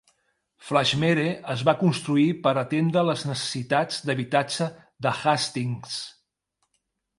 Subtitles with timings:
[0.69, 1.25] Flaxmere
[1.55, 4.71] es va construir per atendre les necessitats d'habitatge
[5.07, 6.03] de Hastings.